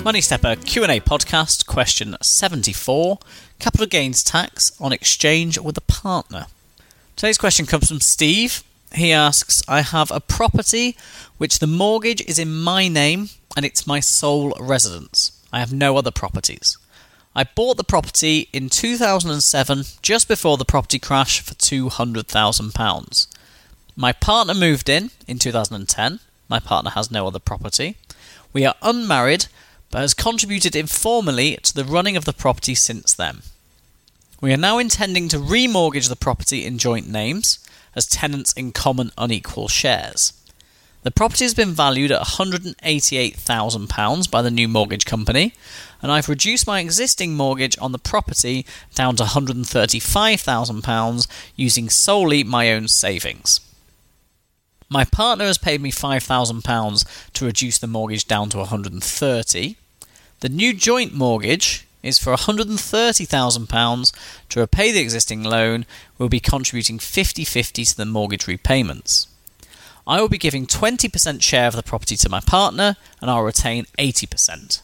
[0.00, 0.04] Mm.
[0.04, 3.18] Money Stepper Q&A podcast question 74
[3.58, 6.46] capital gains tax on exchange with a partner.
[7.16, 8.62] Today's question comes from Steve.
[8.94, 10.96] He asks, I have a property
[11.36, 15.32] which the mortgage is in my name and it's my sole residence.
[15.52, 16.78] I have no other properties.
[17.36, 23.26] I bought the property in 2007 just before the property crash for £200,000.
[23.96, 26.20] My partner moved in in 2010.
[26.48, 27.96] My partner has no other property.
[28.52, 29.46] We are unmarried
[29.90, 33.42] but has contributed informally to the running of the property since then.
[34.40, 37.58] We are now intending to remortgage the property in joint names
[37.94, 40.32] as tenants in common unequal shares.
[41.02, 45.54] The property has been valued at £188,000 by the new mortgage company,
[46.02, 52.70] and I've reduced my existing mortgage on the property down to £135,000 using solely my
[52.70, 53.60] own savings.
[54.92, 59.76] My partner has paid me £5,000 to reduce the mortgage down to 130.
[60.40, 64.12] The new joint mortgage is for £130,000
[64.48, 65.86] to repay the existing loan.
[66.18, 69.28] We'll be contributing 50-50 to the mortgage repayments.
[70.08, 73.86] I will be giving 20% share of the property to my partner and I'll retain
[73.96, 74.82] 80%.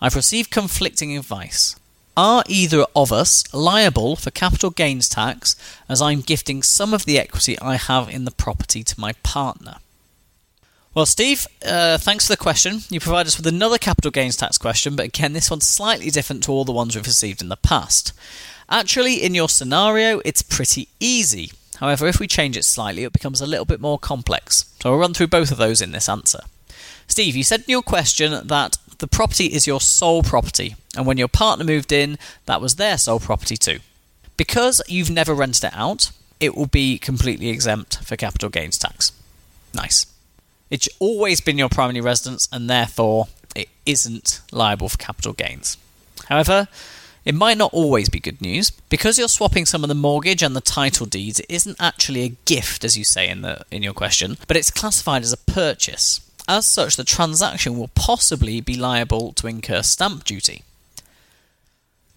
[0.00, 1.74] I've received conflicting advice.
[2.16, 5.56] Are either of us liable for capital gains tax
[5.88, 9.76] as I'm gifting some of the equity I have in the property to my partner?
[10.92, 12.80] Well, Steve, uh, thanks for the question.
[12.90, 16.42] You provide us with another capital gains tax question, but again, this one's slightly different
[16.44, 18.12] to all the ones we've received in the past.
[18.68, 21.52] Actually, in your scenario, it's pretty easy.
[21.76, 24.64] However, if we change it slightly, it becomes a little bit more complex.
[24.82, 26.40] So I'll run through both of those in this answer.
[27.06, 31.18] Steve, you said in your question that the property is your sole property, and when
[31.18, 33.80] your partner moved in, that was their sole property too.
[34.36, 39.12] Because you've never rented it out, it will be completely exempt for capital gains tax.
[39.74, 40.06] Nice.
[40.70, 45.76] It's always been your primary residence, and therefore it isn't liable for capital gains.
[46.28, 46.68] However,
[47.24, 48.70] it might not always be good news.
[48.70, 52.36] Because you're swapping some of the mortgage and the title deeds, it isn't actually a
[52.44, 56.20] gift, as you say in, the, in your question, but it's classified as a purchase.
[56.50, 60.64] As such, the transaction will possibly be liable to incur stamp duty.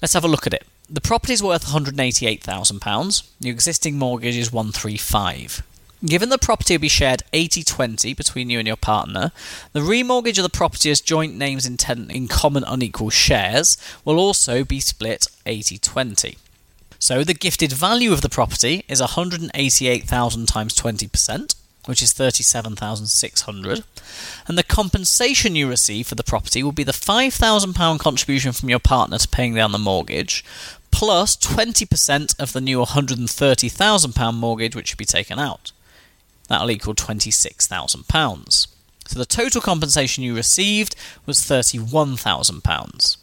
[0.02, 0.66] Let's have a look at it.
[0.90, 3.30] The property is worth £188,000.
[3.40, 5.62] The existing mortgage is 135.
[6.04, 9.32] Given the property will be shared 80 20 between you and your partner,
[9.72, 11.78] the remortgage of the property as joint names in,
[12.10, 16.38] in common unequal shares will also be split 80 20.
[16.98, 21.54] So the gifted value of the property is 188,000 times 20%,
[21.86, 23.84] which is 37,600,
[24.48, 28.70] and the compensation you receive for the property will be the 5,000 pound contribution from
[28.70, 30.44] your partner to paying down the mortgage
[30.92, 35.72] plus 20% of the new 130,000 pound mortgage which should be taken out.
[36.48, 38.68] That'll equal £26,000.
[39.08, 40.96] So the total compensation you received
[41.26, 43.18] was £31,000.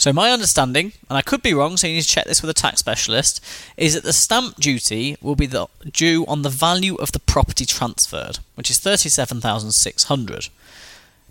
[0.00, 2.48] So my understanding, and I could be wrong, so you need to check this with
[2.48, 3.44] a tax specialist,
[3.76, 7.66] is that the stamp duty will be the, due on the value of the property
[7.66, 10.48] transferred, which is 37600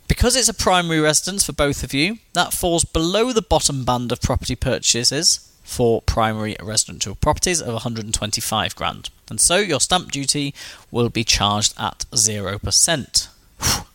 [0.07, 4.11] Because it's a primary residence for both of you, that falls below the bottom band
[4.11, 9.09] of property purchases for primary residential properties of 125 grand.
[9.31, 10.53] And so your stamp duty
[10.91, 13.27] will be charged at 0%.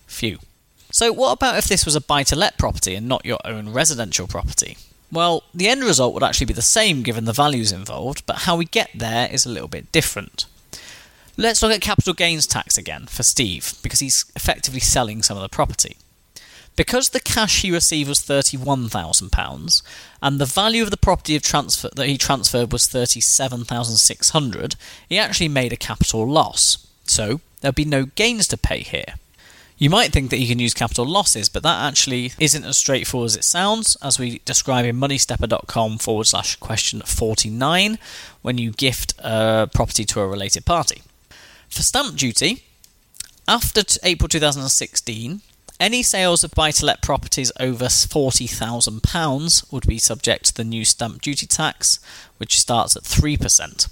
[0.08, 0.38] Phew.
[0.94, 3.72] So, what about if this was a buy to let property and not your own
[3.72, 4.78] residential property?
[5.10, 8.54] Well, the end result would actually be the same given the values involved, but how
[8.54, 10.47] we get there is a little bit different.
[11.36, 15.42] Let's look at capital gains tax again for Steve, because he's effectively selling some of
[15.42, 15.97] the property.
[16.77, 19.83] Because the cash he received was £31,000
[20.22, 24.77] and the value of the property of transfer that he transferred was 37600
[25.09, 26.86] he actually made a capital loss.
[27.03, 29.15] So there'd be no gains to pay here.
[29.76, 33.26] You might think that you can use capital losses, but that actually isn't as straightforward
[33.26, 37.98] as it sounds, as we describe in moneystepper.com forward slash question 49
[38.42, 41.03] when you gift a property to a related party.
[41.68, 42.62] For stamp duty,
[43.48, 45.41] after April 2016,
[45.80, 50.84] Any sales of buy to let properties over £40,000 would be subject to the new
[50.84, 51.98] stamp duty tax,
[52.38, 53.88] which starts at 3%.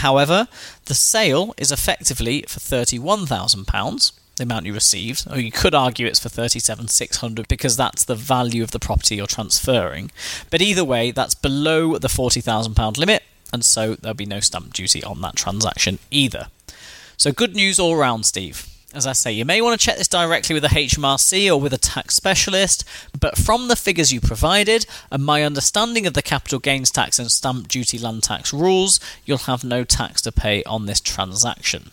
[0.00, 0.46] However,
[0.84, 6.20] the sale is effectively for £31,000, the amount you received, or you could argue it's
[6.20, 10.10] for 37,600 because that's the value of the property you're transferring.
[10.50, 15.04] But either way, that's below the £40,000 limit, and so there'll be no stamp duty
[15.04, 16.46] on that transaction either.
[17.16, 18.66] So good news all round, Steve.
[18.94, 21.72] As I say, you may want to check this directly with a HMRC or with
[21.72, 22.84] a tax specialist,
[23.18, 27.30] but from the figures you provided and my understanding of the capital gains tax and
[27.30, 31.90] stamp duty land tax rules, you'll have no tax to pay on this transaction.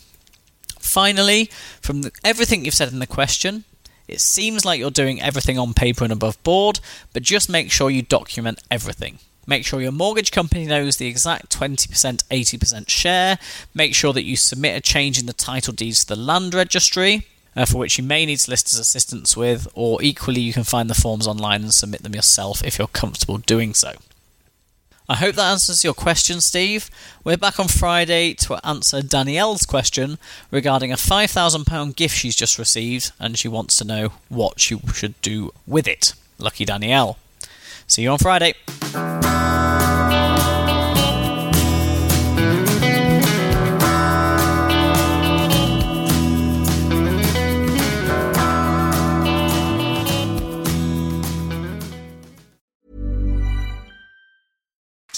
[0.79, 1.49] Finally,
[1.81, 3.63] from the, everything you've said in the question,
[4.07, 6.79] it seems like you're doing everything on paper and above board,
[7.13, 9.19] but just make sure you document everything.
[9.45, 11.87] Make sure your mortgage company knows the exact 20%,
[12.23, 13.39] 80% share.
[13.73, 17.25] Make sure that you submit a change in the title deeds to the land registry.
[17.55, 20.93] Uh, for which you may need solicitors' assistance with, or equally, you can find the
[20.93, 23.93] forms online and submit them yourself if you're comfortable doing so.
[25.11, 26.91] I hope that answers your question, Steve.
[27.23, 30.19] We're back on Friday to answer Danielle's question
[30.51, 35.19] regarding a £5,000 gift she's just received, and she wants to know what she should
[35.23, 36.13] do with it.
[36.37, 37.17] Lucky Danielle.
[37.87, 38.53] See you on Friday.